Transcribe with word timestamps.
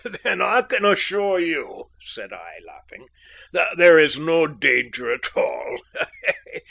"Then 0.23 0.41
I 0.41 0.63
can 0.63 0.83
assure 0.83 1.39
you," 1.39 1.91
said 2.01 2.33
I, 2.33 2.57
laughing, 2.65 3.05
"that 3.53 3.77
there 3.77 3.99
is 3.99 4.17
no 4.17 4.47
danger 4.47 5.13
at 5.13 5.27
all. 5.37 5.79